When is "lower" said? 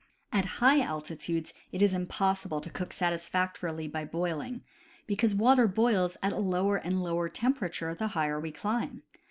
6.39-6.77, 7.03-7.29